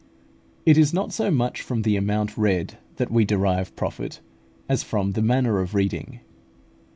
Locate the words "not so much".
0.95-1.61